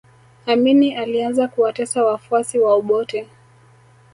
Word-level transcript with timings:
amini 0.45 0.95
alianza 0.95 1.47
kuwatesa 1.47 2.03
wafuasi 2.05 2.59
wa 2.59 2.73
obote 2.73 3.27